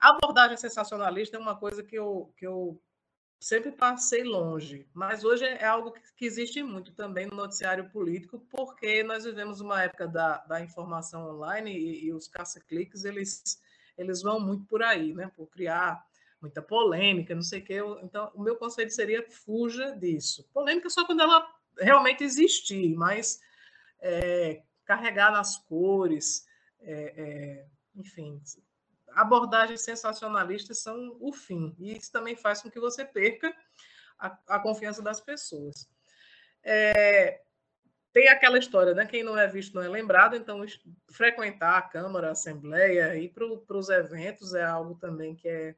a 0.00 0.10
abordagem 0.10 0.56
sensacionalista 0.56 1.36
é 1.36 1.40
uma 1.40 1.56
coisa 1.56 1.82
que 1.82 1.96
eu, 1.96 2.32
que 2.36 2.46
eu 2.46 2.80
sempre 3.40 3.70
passei 3.70 4.24
longe, 4.24 4.88
mas 4.92 5.24
hoje 5.24 5.44
é 5.44 5.64
algo 5.64 5.92
que 6.16 6.24
existe 6.24 6.62
muito 6.62 6.92
também 6.92 7.26
no 7.26 7.36
noticiário 7.36 7.88
político, 7.90 8.40
porque 8.50 9.02
nós 9.02 9.24
vivemos 9.24 9.60
uma 9.60 9.82
época 9.82 10.08
da, 10.08 10.38
da 10.38 10.60
informação 10.60 11.28
online 11.34 11.72
e, 11.72 12.06
e 12.06 12.12
os 12.12 12.26
caça-cliques, 12.26 13.04
eles, 13.04 13.60
eles 13.96 14.22
vão 14.22 14.40
muito 14.40 14.64
por 14.66 14.82
aí, 14.82 15.14
né? 15.14 15.30
por 15.36 15.46
criar 15.48 16.04
muita 16.40 16.62
polêmica, 16.62 17.34
não 17.34 17.42
sei 17.42 17.60
o 17.60 17.64
quê. 17.64 17.78
Então, 18.02 18.30
o 18.34 18.42
meu 18.42 18.56
conselho 18.56 18.90
seria 18.90 19.28
fuja 19.30 19.92
disso. 19.92 20.48
Polêmica 20.52 20.90
só 20.90 21.04
quando 21.04 21.20
ela 21.20 21.48
realmente 21.78 22.24
existir, 22.24 22.94
mas 22.96 23.40
é, 24.00 24.62
carregar 24.84 25.32
nas 25.32 25.56
cores, 25.56 26.46
é, 26.80 27.14
é, 27.16 27.66
enfim, 27.94 28.40
abordagens 29.12 29.82
sensacionalistas 29.82 30.82
são 30.82 31.16
o 31.20 31.32
fim. 31.32 31.74
E 31.78 31.96
isso 31.96 32.10
também 32.12 32.36
faz 32.36 32.62
com 32.62 32.70
que 32.70 32.80
você 32.80 33.04
perca 33.04 33.54
a, 34.18 34.38
a 34.48 34.60
confiança 34.60 35.02
das 35.02 35.20
pessoas. 35.20 35.88
É, 36.62 37.40
tem 38.12 38.28
aquela 38.28 38.58
história, 38.58 38.94
né? 38.94 39.06
Quem 39.06 39.22
não 39.22 39.38
é 39.38 39.46
visto 39.46 39.74
não 39.74 39.82
é 39.82 39.88
lembrado, 39.88 40.34
então 40.34 40.64
frequentar 41.10 41.78
a 41.78 41.82
Câmara, 41.82 42.28
a 42.28 42.32
Assembleia, 42.32 43.16
ir 43.16 43.28
para 43.28 43.76
os 43.76 43.88
eventos 43.88 44.54
é 44.54 44.64
algo 44.64 44.94
também 44.96 45.36
que 45.36 45.48
é, 45.48 45.76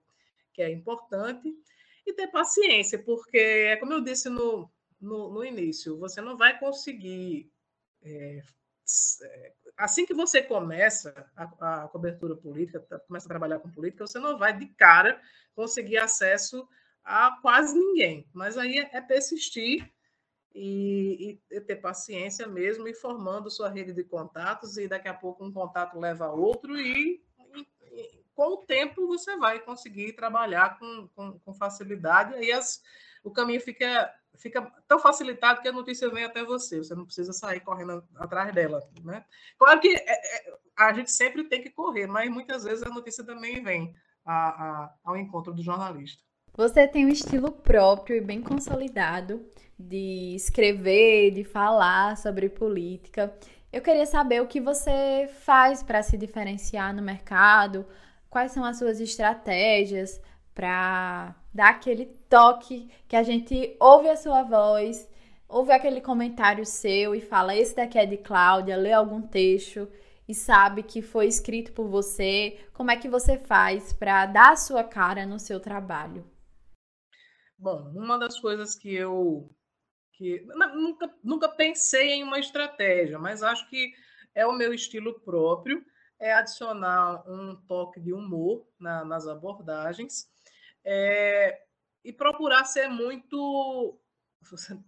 que 0.53 0.63
é 0.63 0.71
importante. 0.71 1.53
E 2.07 2.13
ter 2.15 2.29
paciência, 2.29 2.99
porque, 2.99 3.39
é 3.39 3.77
como 3.77 3.93
eu 3.93 4.01
disse 4.01 4.29
no, 4.29 4.71
no, 5.01 5.31
no 5.31 5.45
início, 5.45 5.99
você 5.99 6.21
não 6.21 6.37
vai 6.37 6.59
conseguir 6.59 7.53
é, 8.03 8.41
assim 9.77 10.07
que 10.07 10.15
você 10.15 10.43
começa 10.43 11.15
a, 11.37 11.85
a, 11.85 11.89
cobertura 11.89 12.37
política, 12.37 12.81
tá, 12.81 12.99
começa 13.01 13.27
a 13.27 13.29
trabalhar 13.29 13.59
com 13.59 13.71
política, 13.71 14.07
você 14.07 14.19
não 14.19 14.39
vai 14.39 14.57
de 14.57 14.67
cara 14.67 15.21
conseguir 15.55 15.99
acesso 15.99 16.69
a 17.05 17.39
quase 17.43 17.79
ninguém. 17.79 18.27
Mas 18.33 18.57
aí 18.57 18.79
é, 18.79 18.91
é 18.93 19.01
persistir 19.01 19.91
e, 20.55 21.39
e, 21.51 21.61
ter 21.61 21.77
paciência 21.77 22.47
mesmo 22.47 22.89
e 22.89 22.95
formando 22.95 23.51
sua 23.51 23.69
rede 23.69 23.93
de 23.93 24.05
contatos 24.05 24.77
e 24.77 24.89
daqui 24.89 25.09
a 25.09 25.15
pouco 25.15 25.45
um 25.45 25.53
contato 25.53 25.99
leva 25.99 26.27
a 26.27 26.33
outro 26.33 26.79
e, 26.79 27.23
e, 27.55 27.67
e 27.93 28.25
com 28.35 28.55
o 28.55 28.57
tempo 28.59 29.07
você 29.07 29.37
vai 29.37 29.61
conseguir 29.61 30.13
trabalhar 30.15 30.79
com, 30.79 31.09
com, 31.15 31.39
com 31.39 31.55
facilidade 31.55 32.35
aí 32.35 32.51
as, 32.51 32.83
o 33.23 33.31
caminho 33.31 33.61
fica 33.61 34.13
fica 34.41 34.63
tão 34.89 34.99
facilitado 34.99 35.61
que 35.61 35.69
a 35.69 35.73
notícia 35.73 36.09
vem 36.11 36.25
até 36.25 36.43
você, 36.43 36.79
você 36.79 36.95
não 36.95 37.05
precisa 37.05 37.33
sair 37.33 37.61
correndo 37.61 38.03
atrás 38.17 38.53
dela, 38.55 38.83
né? 39.05 39.25
Claro 39.59 39.81
que 39.81 39.89
é, 39.89 40.49
é, 40.49 40.55
a 40.79 40.93
gente 40.93 41.13
sempre 41.13 41.45
tem 41.45 41.63
que 41.63 41.71
correr, 41.71 42.07
mas 42.07 42.31
muitas 42.31 42.65
vezes 42.65 42.83
a 42.83 42.89
notícia 42.89 43.25
também 43.25 43.63
vem 43.63 43.95
a, 44.25 44.35
a, 44.35 44.95
ao 45.05 45.17
encontro 45.17 45.53
do 45.53 45.63
jornalista. 45.63 46.23
Você 46.55 46.89
tem 46.89 47.07
um 47.07 47.11
estilo 47.11 47.53
próprio 47.53 48.17
e 48.17 48.21
bem 48.21 48.43
consolidado 48.43 49.47
de 49.79 50.35
escrever, 50.35 51.31
de 51.31 51.45
falar 51.45 52.17
sobre 52.17 52.49
política. 52.49 53.35
Eu 53.73 53.81
queria 53.81 54.07
saber 54.07 54.43
o 54.43 54.49
que 54.49 54.61
você 54.61 55.31
faz 55.43 55.83
para 55.83 56.03
se 56.03 56.19
diferenciar 56.19 56.95
no 56.95 57.03
mercado, 57.03 57.87
quais 58.29 58.53
são 58.53 58.65
as 58.65 58.79
suas 58.79 59.01
estratégias 59.01 60.21
para 60.55 61.35
dar 61.53 61.71
aquele 61.71 62.07
toque 62.29 62.91
que 63.09 63.17
a 63.17 63.23
gente 63.23 63.77
ouve 63.81 64.09
a 64.09 64.17
sua 64.17 64.43
voz, 64.43 65.09
ouve 65.49 65.73
aquele 65.73 66.01
comentário 66.01 66.65
seu 66.65 67.15
e 67.15 67.21
fala: 67.21 67.57
esse 67.57 67.75
daqui 67.75 67.99
é 67.99 68.07
de 68.07 68.17
Cláudia, 68.17 68.77
lê 68.77 68.93
algum 68.93 69.23
texto 69.23 69.89
e 70.29 70.35
sabe 70.35 70.83
que 70.83 71.03
foi 71.03 71.27
escrito 71.27 71.73
por 71.73 71.89
você. 71.89 72.59
Como 72.73 72.91
é 72.91 72.97
que 72.97 73.09
você 73.09 73.37
faz 73.37 73.93
para 73.93 74.27
dar 74.27 74.53
a 74.53 74.57
sua 74.57 74.85
cara 74.85 75.27
no 75.27 75.39
seu 75.39 75.59
trabalho? 75.59 76.25
Bom, 77.59 77.93
uma 77.95 78.19
das 78.19 78.39
coisas 78.39 78.75
que 78.75 78.95
eu 78.95 79.51
que 80.13 80.45
nunca, 80.75 81.11
nunca 81.25 81.49
pensei 81.49 82.11
em 82.13 82.23
uma 82.23 82.39
estratégia, 82.39 83.19
mas 83.19 83.43
acho 83.43 83.69
que 83.71 83.91
é 84.35 84.47
o 84.47 84.53
meu 84.53 84.73
estilo 84.73 85.19
próprio, 85.21 85.83
é 86.21 86.33
adicionar 86.35 87.25
um 87.27 87.57
toque 87.67 87.99
de 87.99 88.13
humor 88.13 88.67
na, 88.79 89.03
nas 89.05 89.27
abordagens 89.27 90.29
é, 90.85 91.61
e 92.05 92.13
procurar 92.13 92.65
ser 92.65 92.89
muito. 92.89 93.99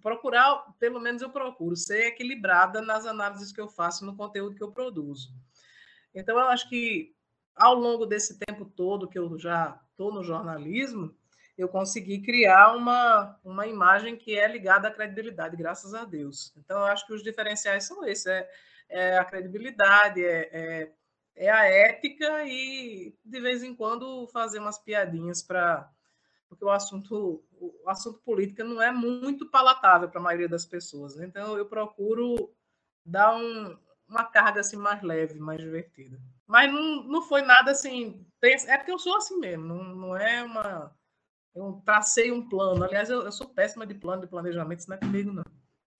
Procurar, 0.01 0.65
pelo 0.79 0.99
menos 0.99 1.21
eu 1.21 1.31
procuro, 1.31 1.77
ser 1.77 2.07
equilibrada 2.07 2.81
nas 2.81 3.05
análises 3.05 3.53
que 3.53 3.61
eu 3.61 3.69
faço 3.69 4.05
no 4.05 4.17
conteúdo 4.17 4.57
que 4.57 4.63
eu 4.63 4.73
produzo. 4.73 5.31
Então, 6.15 6.39
eu 6.39 6.47
acho 6.49 6.69
que 6.69 7.15
ao 7.55 7.75
longo 7.75 8.07
desse 8.07 8.39
tempo 8.39 8.65
todo 8.65 9.09
que 9.09 9.19
eu 9.19 9.39
já 9.39 9.79
estou 9.91 10.13
no 10.13 10.25
jornalismo, 10.25 11.15
eu 11.57 11.69
consegui 11.69 12.23
criar 12.23 12.75
uma, 12.75 13.39
uma 13.45 13.67
imagem 13.67 14.17
que 14.17 14.39
é 14.39 14.49
ligada 14.49 14.89
à 14.89 14.91
credibilidade, 14.91 15.57
graças 15.57 15.93
a 15.95 16.05
Deus. 16.05 16.55
Então, 16.57 16.79
eu 16.79 16.87
acho 16.87 17.07
que 17.07 17.13
os 17.13 17.23
diferenciais 17.23 17.85
são 17.85 18.05
esses: 18.07 18.27
é, 18.27 18.49
é 18.89 19.19
a 19.19 19.25
credibilidade, 19.25 20.25
é, 20.25 20.49
é 20.53 20.93
é 21.35 21.51
a 21.51 21.65
ética 21.65 22.45
e 22.47 23.15
de 23.25 23.41
vez 23.41 23.63
em 23.63 23.75
quando 23.75 24.27
fazer 24.29 24.59
umas 24.59 24.79
piadinhas 24.79 25.43
para 25.43 25.91
porque 26.49 26.65
o 26.65 26.71
assunto 26.71 27.43
o 27.59 27.89
assunto 27.89 28.21
política 28.21 28.65
não 28.65 28.83
é 28.83 28.91
muito 28.91 29.49
palatável 29.49 30.09
para 30.09 30.21
a 30.21 30.23
maioria 30.23 30.49
das 30.49 30.67
pessoas. 30.67 31.17
Né? 31.17 31.27
Então 31.27 31.57
eu 31.57 31.67
procuro 31.67 32.53
dar 33.05 33.35
um, 33.35 33.77
uma 34.09 34.25
carga 34.25 34.61
assim 34.61 34.77
mais 34.77 35.03
leve, 35.03 35.39
mais 35.39 35.61
divertida. 35.61 36.19
Mas 36.47 36.73
não, 36.73 37.05
não 37.05 37.23
foi 37.23 37.43
nada 37.43 37.71
assim. 37.71 38.27
É 38.43 38.77
porque 38.77 38.93
eu 38.93 38.99
sou 38.99 39.17
assim 39.17 39.39
mesmo, 39.39 39.65
não, 39.65 39.83
não 39.83 40.17
é 40.17 40.43
uma. 40.43 40.95
Eu 41.55 41.81
tracei 41.85 42.33
um 42.33 42.49
plano. 42.49 42.85
Aliás, 42.85 43.09
eu, 43.09 43.23
eu 43.23 43.33
sou 43.33 43.49
péssima 43.49 43.87
de 43.87 43.95
plano 43.95 44.23
de 44.23 44.29
planejamento, 44.29 44.81
isso 44.81 44.91
não 44.91 44.97
é 44.97 45.01
comigo, 45.01 45.33
não. 45.33 45.45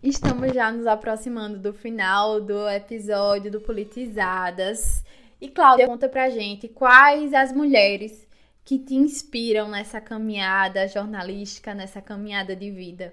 Estamos 0.03 0.53
já 0.53 0.73
nos 0.73 0.87
aproximando 0.87 1.61
do 1.61 1.73
final 1.73 2.41
do 2.41 2.69
episódio 2.69 3.53
do 3.53 3.61
Politizadas. 3.61 5.05
E 5.43 5.49
Cláudia, 5.49 5.89
conta 5.89 6.09
pra 6.09 6.31
gente 6.31 6.69
quais 6.69 7.35
as 7.35 7.53
mulheres 7.53 8.29
que 8.65 8.79
te 8.79 8.95
inspiram 8.95 9.69
nessa 9.69 10.01
caminhada 10.01 10.87
jornalística, 10.87 11.75
nessa 11.75 12.01
caminhada 12.01 12.55
de 12.55 12.71
vida? 12.71 13.13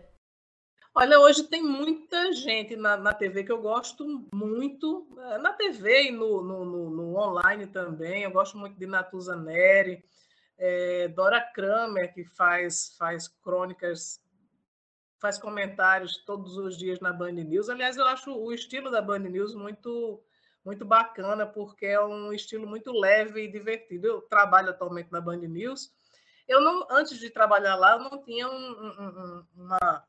Olha, 0.93 1.19
hoje 1.19 1.45
tem 1.45 1.63
muita 1.63 2.31
gente 2.33 2.75
na, 2.75 2.95
na 2.97 3.15
TV 3.15 3.43
que 3.43 3.51
eu 3.51 3.59
gosto 3.59 4.05
muito, 4.31 5.07
eh, 5.17 5.37
na 5.39 5.53
TV 5.53 6.09
e 6.09 6.11
no, 6.11 6.43
no, 6.43 6.65
no, 6.65 6.89
no 6.91 7.17
online 7.17 7.65
também. 7.65 8.21
Eu 8.21 8.31
gosto 8.31 8.59
muito 8.59 8.77
de 8.77 8.85
Natuza 8.85 9.35
Neri, 9.35 10.05
é, 10.55 11.07
Dora 11.07 11.41
Kramer, 11.41 12.13
que 12.13 12.23
faz, 12.23 12.95
faz 12.95 13.27
crônicas, 13.27 14.21
faz 15.17 15.39
comentários 15.39 16.17
todos 16.25 16.57
os 16.57 16.77
dias 16.77 16.99
na 16.99 17.11
Band 17.11 17.31
News. 17.31 17.69
Aliás, 17.69 17.97
eu 17.97 18.05
acho 18.05 18.31
o 18.31 18.53
estilo 18.53 18.91
da 18.91 19.01
Band 19.01 19.17
News 19.17 19.55
muito 19.55 20.21
muito 20.63 20.85
bacana, 20.85 21.45
porque 21.45 21.85
é 21.85 22.03
um 22.03 22.33
estilo 22.33 22.67
muito 22.67 22.91
leve 22.91 23.43
e 23.43 23.51
divertido. 23.51 24.07
Eu 24.07 24.21
trabalho 24.21 24.69
atualmente 24.69 25.11
na 25.11 25.21
Band 25.21 25.37
News. 25.37 25.91
Eu 26.47 26.61
não, 26.61 26.87
antes 26.89 27.19
de 27.19 27.29
trabalhar 27.29 27.75
lá, 27.75 27.91
eu 27.93 27.99
não 27.99 28.23
tinha 28.23 28.49
um, 28.49 28.53
um, 28.53 29.45
uma, 29.55 30.03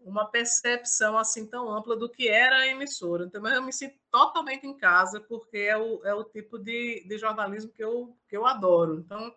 uma 0.00 0.24
percepção 0.30 1.16
assim 1.16 1.46
tão 1.46 1.70
ampla 1.70 1.96
do 1.96 2.08
que 2.08 2.28
era 2.28 2.58
a 2.58 2.66
emissora. 2.66 3.24
Então, 3.24 3.46
eu 3.46 3.62
me 3.62 3.72
sinto 3.72 3.96
totalmente 4.10 4.66
em 4.66 4.76
casa, 4.76 5.20
porque 5.20 5.58
é 5.58 5.76
o, 5.76 6.04
é 6.04 6.14
o 6.14 6.24
tipo 6.24 6.58
de, 6.58 7.06
de 7.06 7.18
jornalismo 7.18 7.72
que 7.72 7.82
eu, 7.82 8.16
que 8.28 8.36
eu 8.36 8.44
adoro. 8.44 8.98
Então, 8.98 9.34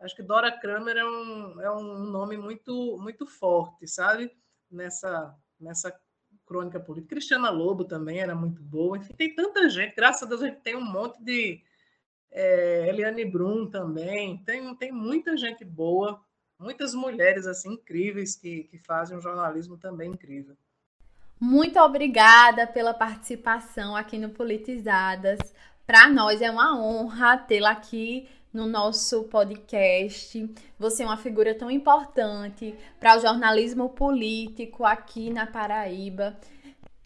acho 0.00 0.14
que 0.14 0.22
Dora 0.22 0.50
Kramer 0.50 0.96
é 0.96 1.04
um, 1.04 1.60
é 1.60 1.70
um 1.70 2.04
nome 2.04 2.36
muito, 2.36 2.96
muito 2.98 3.26
forte, 3.26 3.86
sabe? 3.86 4.30
Nessa, 4.70 5.34
nessa 5.58 5.90
crônica 6.48 6.80
política. 6.80 7.14
Cristiana 7.14 7.50
Lobo 7.50 7.84
também 7.84 8.20
era 8.20 8.34
muito 8.34 8.62
boa. 8.62 8.96
Enfim, 8.96 9.12
tem 9.14 9.34
tanta 9.34 9.68
gente. 9.68 9.94
Graças 9.94 10.22
a 10.22 10.26
Deus 10.26 10.42
a 10.42 10.46
gente 10.46 10.60
tem 10.60 10.74
um 10.74 10.84
monte 10.84 11.22
de. 11.22 11.62
É, 12.30 12.88
Eliane 12.88 13.24
Brum 13.24 13.66
também. 13.66 14.38
Tem, 14.38 14.74
tem 14.74 14.90
muita 14.90 15.36
gente 15.36 15.64
boa, 15.64 16.20
muitas 16.58 16.94
mulheres 16.94 17.46
assim 17.46 17.74
incríveis 17.74 18.34
que, 18.34 18.64
que 18.64 18.78
fazem 18.78 19.16
um 19.16 19.20
jornalismo 19.20 19.76
também 19.76 20.10
incrível. 20.10 20.56
Muito 21.40 21.78
obrigada 21.78 22.66
pela 22.66 22.92
participação 22.92 23.94
aqui 23.94 24.18
no 24.18 24.30
Politizadas. 24.30 25.38
Para 25.86 26.08
nós 26.08 26.42
é 26.42 26.50
uma 26.50 26.76
honra 26.78 27.38
tê-la 27.38 27.70
aqui 27.70 28.28
no 28.52 28.66
nosso 28.66 29.24
podcast. 29.24 30.48
Você 30.78 31.02
é 31.02 31.06
uma 31.06 31.16
figura 31.16 31.54
tão 31.54 31.70
importante 31.70 32.74
para 32.98 33.16
o 33.16 33.20
jornalismo 33.20 33.88
político 33.90 34.84
aqui 34.84 35.30
na 35.30 35.46
Paraíba. 35.46 36.36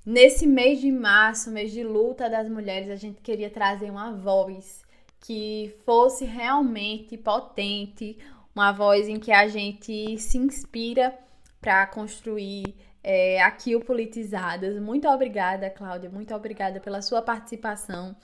Nesse 0.04 0.46
mês 0.46 0.80
de 0.80 0.90
março, 0.90 1.50
mês 1.50 1.70
de 1.70 1.84
luta 1.84 2.28
das 2.28 2.49
mulheres, 2.49 2.90
a 2.90 2.96
gente 2.96 3.20
queria 3.20 3.50
trazer 3.50 3.90
uma 3.90 4.12
voz 4.12 4.82
que 5.20 5.75
fosse 5.84 6.25
realmente 6.25 7.16
potente, 7.16 8.18
uma 8.54 8.72
voz 8.72 9.08
em 9.08 9.20
que 9.20 9.30
a 9.30 9.46
gente 9.46 10.18
se 10.18 10.38
inspira 10.38 11.16
para 11.61 11.87
construir 11.87 12.75
é, 13.02 13.40
aqui 13.42 13.76
o 13.76 13.80
Politizadas. 13.80 14.80
Muito 14.80 15.08
obrigada, 15.08 15.70
Cláudia, 15.70 16.11
muito 16.11 16.34
obrigada 16.34 16.80
pela 16.80 17.00
sua 17.00 17.22
participação 17.22 18.16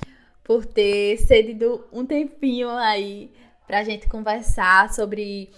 por 0.49 0.64
ter 0.64 1.19
cedido 1.19 1.87
um 1.93 2.07
tempinho 2.07 2.71
aí 2.71 3.31
para 3.67 3.81
a 3.81 3.85
gente 3.85 4.09
conversar 4.09 4.90
sobre 4.95 5.50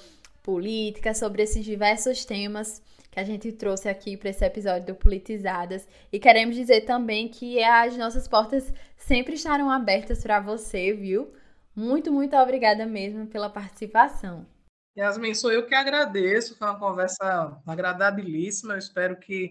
política, 0.43 1.15
sobre 1.15 1.45
esses 1.45 1.65
diversos 1.65 2.25
temas 2.25 2.83
que 3.09 3.21
a 3.21 3.23
gente 3.23 3.53
trouxe 3.53 3.89
aqui 3.89 4.17
para 4.17 4.31
esse 4.31 4.45
episódio 4.45 4.89
do 4.89 4.97
Politizadas. 4.97 5.87
E 6.13 6.19
queremos 6.19 6.57
dizer 6.57 6.81
também 6.81 7.29
que 7.29 7.63
as 7.63 7.97
nossas 7.97 8.27
portas 8.27 8.75
sempre 8.97 9.35
estarão 9.35 9.71
abertas 9.71 10.25
para 10.25 10.41
você, 10.41 10.93
viu? 10.93 11.33
Muito, 11.75 12.11
muito 12.11 12.35
obrigada 12.35 12.85
mesmo 12.85 13.29
pela 13.29 13.49
participação. 13.49 14.45
Yasmin, 14.99 15.35
sou 15.35 15.53
eu 15.53 15.65
que 15.67 15.75
agradeço. 15.75 16.59
Foi 16.59 16.67
uma 16.67 16.81
conversa 16.81 17.63
agradabilíssima. 17.65 18.75
Eu 18.75 18.79
espero 18.79 19.21
que 19.21 19.51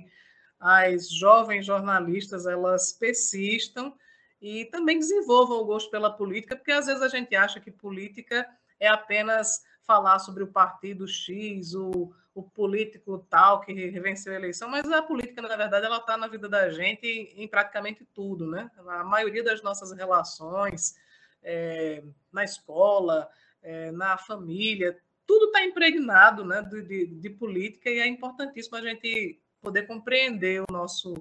as 0.60 1.10
jovens 1.10 1.66
jornalistas 1.66 2.46
elas 2.46 2.92
persistam 2.92 3.94
e 4.42 4.66
também 4.66 5.00
desenvolvam 5.00 5.60
o 5.60 5.66
gosto 5.66 5.90
pela 5.90 6.12
política, 6.12 6.56
porque 6.56 6.72
às 6.72 6.86
vezes 6.86 7.02
a 7.02 7.08
gente 7.08 7.36
acha 7.36 7.60
que 7.60 7.72
política 7.72 8.48
é 8.80 8.88
apenas 8.88 9.64
falar 9.84 10.20
sobre 10.20 10.44
o 10.44 10.52
partido 10.52 11.08
X, 11.08 11.74
o, 11.74 12.14
o 12.34 12.44
político 12.44 13.26
tal 13.30 13.62
que 13.62 13.74
venceu 14.00 14.32
a 14.32 14.36
eleição, 14.36 14.70
mas 14.70 14.90
a 14.92 15.02
política, 15.02 15.42
na 15.42 15.58
verdade, 15.58 15.86
ela 15.86 15.98
está 15.98 16.16
na 16.16 16.28
vida 16.28 16.48
da 16.48 16.70
gente 16.70 17.06
em, 17.08 17.48
praticamente 17.48 18.06
tudo, 18.14 18.48
né? 18.48 18.70
A 18.88 19.04
maioria 19.04 19.44
das 19.44 19.62
nossas 19.62 19.92
relações, 19.92 20.96
é, 21.44 22.04
na 22.32 22.44
escola, 22.44 23.28
é, 23.62 23.92
na 23.92 24.18
família, 24.18 24.98
tudo 25.26 25.48
está 25.48 25.64
impregnado 25.64 26.46
né, 26.46 26.62
de, 26.62 26.82
de, 26.82 27.06
de 27.06 27.30
política 27.30 27.90
e 27.90 28.00
é 28.00 28.08
importantíssimo 28.08 28.78
a 28.78 28.82
gente 28.82 29.40
poder 29.62 29.84
compreender 29.84 30.62
o 30.62 30.72
nosso 30.72 31.14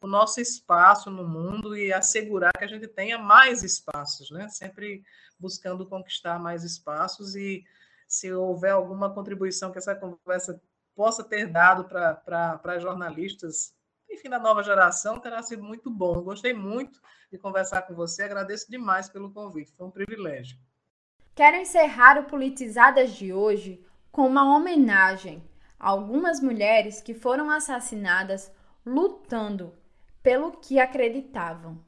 o 0.00 0.06
nosso 0.06 0.40
espaço 0.40 1.10
no 1.10 1.26
mundo 1.26 1.76
e 1.76 1.92
assegurar 1.92 2.52
que 2.52 2.64
a 2.64 2.68
gente 2.68 2.86
tenha 2.86 3.18
mais 3.18 3.62
espaços, 3.62 4.30
né? 4.30 4.48
Sempre 4.48 5.02
buscando 5.38 5.86
conquistar 5.86 6.38
mais 6.38 6.64
espaços 6.64 7.34
e 7.34 7.64
se 8.06 8.32
houver 8.32 8.72
alguma 8.72 9.12
contribuição 9.12 9.72
que 9.72 9.78
essa 9.78 9.94
conversa 9.94 10.60
possa 10.94 11.24
ter 11.24 11.46
dado 11.46 11.84
para 11.84 12.78
jornalistas, 12.78 13.74
enfim, 14.08 14.30
da 14.30 14.38
nova 14.38 14.62
geração, 14.62 15.18
terá 15.18 15.42
sido 15.42 15.62
muito 15.62 15.90
bom. 15.90 16.22
Gostei 16.22 16.54
muito 16.54 17.00
de 17.30 17.38
conversar 17.38 17.82
com 17.82 17.94
você, 17.94 18.22
agradeço 18.22 18.70
demais 18.70 19.08
pelo 19.08 19.32
convite, 19.32 19.74
foi 19.76 19.86
um 19.86 19.90
privilégio. 19.90 20.58
Quero 21.34 21.56
encerrar 21.56 22.18
o 22.18 22.24
Politizadas 22.24 23.12
de 23.12 23.32
hoje 23.32 23.84
com 24.10 24.26
uma 24.26 24.56
homenagem 24.56 25.42
a 25.78 25.88
algumas 25.90 26.40
mulheres 26.40 27.02
que 27.02 27.12
foram 27.12 27.50
assassinadas 27.50 28.50
lutando 28.86 29.74
pelo 30.26 30.50
que 30.50 30.80
acreditavam. 30.80 31.78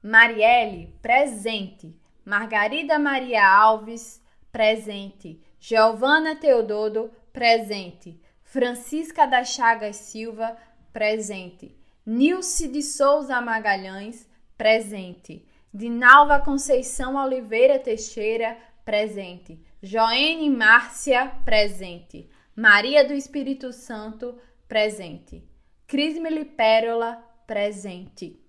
Marielle, 0.00 0.96
presente. 1.02 1.98
Margarida 2.24 3.00
Maria 3.00 3.44
Alves, 3.44 4.22
presente. 4.52 5.42
Giovana 5.58 6.36
Teododo, 6.36 7.10
presente. 7.32 8.22
Francisca 8.44 9.26
da 9.26 9.42
Chagas 9.42 9.96
Silva, 9.96 10.56
presente. 10.92 11.76
Nilce 12.06 12.68
de 12.68 12.80
Souza 12.80 13.40
Magalhães, 13.40 14.30
presente. 14.56 15.44
Dinalva 15.72 16.38
Conceição 16.38 17.16
Oliveira 17.16 17.80
Teixeira, 17.80 18.56
presente. 18.84 19.60
Joene 19.82 20.48
Márcia, 20.48 21.32
presente. 21.44 22.30
Maria 22.54 23.04
do 23.04 23.12
Espírito 23.12 23.72
Santo, 23.72 24.38
presente. 24.68 25.42
Cris 25.88 26.16
Pérola, 26.56 27.33
presente. 27.46 28.40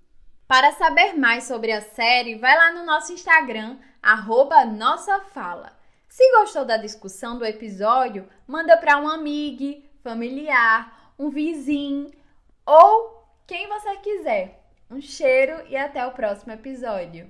Para 0.48 0.72
saber 0.74 1.14
mais 1.14 1.46
sobre 1.46 1.72
a 1.72 1.82
série, 1.82 2.36
vai 2.36 2.56
lá 2.56 2.72
no 2.72 2.86
nosso 2.86 3.12
Instagram, 3.12 3.78
arroba 4.02 4.64
Nossa 4.66 5.20
Fala. 5.22 5.76
Se 6.08 6.24
gostou 6.40 6.64
da 6.64 6.78
discussão 6.78 7.38
do 7.38 7.46
episódio, 7.46 8.30
manda 8.48 8.78
para 8.78 8.98
um 8.98 9.08
amigo, 9.08 9.84
familiar, 10.04 11.14
um 11.18 11.30
vizinho 11.30 12.12
ou 12.66 13.24
quem 13.48 13.68
você 13.68 13.98
quiser. 13.98 14.62
Um 14.90 15.02
cheiro 15.02 15.66
e 15.68 15.76
até 15.76 16.06
o 16.06 16.12
próximo 16.12 16.54
episódio. 16.54 17.30